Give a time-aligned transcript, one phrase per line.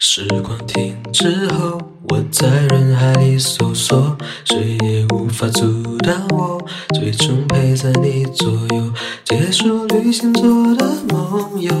[0.00, 1.76] 时光停止后，
[2.08, 6.64] 我在人海里搜索，谁也无法阻挡我，
[6.94, 8.92] 最终陪在你左右，
[9.24, 10.44] 结束旅行做
[10.76, 11.72] 的梦游，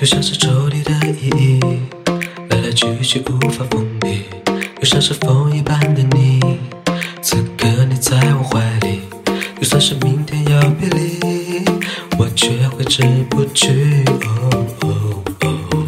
[0.00, 1.60] 就像是抽屉的意义，
[2.48, 4.22] 来来去去无法封闭，
[4.78, 6.40] 又像是风一般的你，
[7.20, 9.02] 此刻你在我怀里，
[9.60, 11.20] 就算是明天要别离，
[12.18, 14.02] 我却挥之不去。
[14.24, 15.86] 哦哦哦，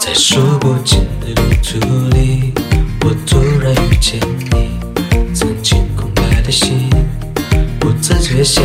[0.00, 2.52] 在数不尽的路途里，
[3.04, 4.18] 我突然遇见
[4.50, 4.76] 你，
[5.32, 6.90] 曾经空白的心，
[7.78, 8.64] 不自觉向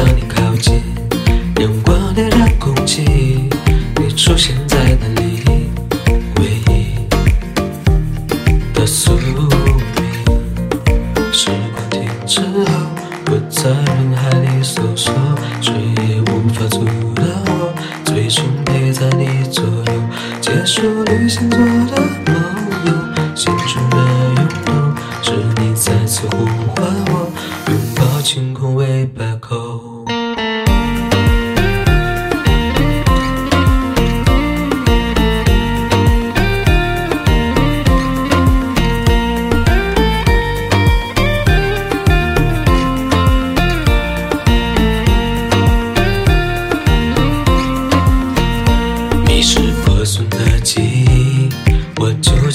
[8.86, 9.50] 宿命。
[11.31, 12.66] 时光停止后，
[13.28, 15.14] 我在人海里搜索，
[15.61, 15.73] 谁
[16.08, 17.73] 也无法阻挡我，
[18.06, 19.94] 最终陪在你左右，
[20.39, 22.36] 结束旅行做的梦
[22.86, 23.97] 游，心中的
[24.36, 27.31] 涌动，是你再次呼唤我，
[27.69, 30.05] 拥抱晴空为 back home。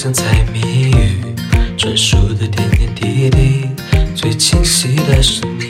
[0.01, 1.35] 像猜谜语，
[1.77, 3.69] 专属的点点滴滴，
[4.15, 5.69] 最清晰的是你。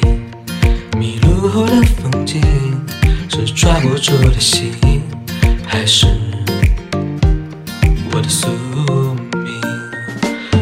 [0.98, 2.42] 迷路后的风景，
[3.28, 4.72] 是抓不住的心，
[5.68, 6.08] 还是
[8.14, 8.48] 我的宿
[9.34, 9.60] 命？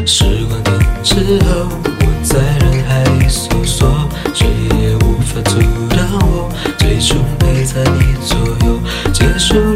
[0.03, 4.47] 时光停止后，我在人海里搜索，谁
[4.81, 5.59] 也无法阻
[5.95, 8.79] 挡我，最终陪在你左右，
[9.13, 9.68] 结束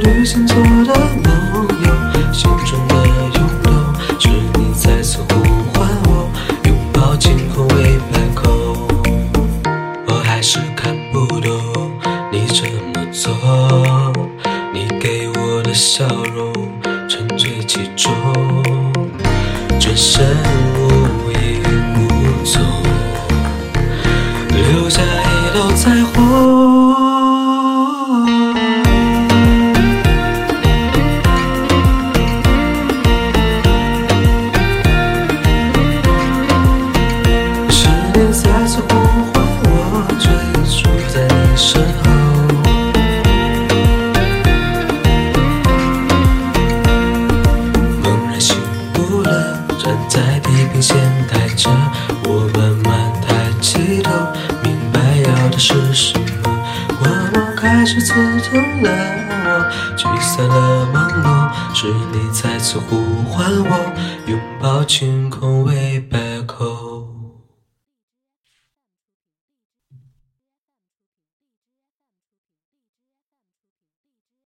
[14.73, 16.51] 你给我的笑容
[17.07, 18.11] 沉醉其中，
[19.79, 20.25] 转身
[50.83, 51.69] 在地平线待着，
[52.25, 54.11] 我慢慢抬起头，
[54.63, 56.25] 明白要的是什么。
[56.99, 58.89] 光芒开始刺痛了
[59.45, 59.47] 我，
[59.95, 62.97] 驱散了朦胧，是你再次呼
[63.29, 63.71] 唤我，
[64.27, 66.72] 拥抱晴空为 back home。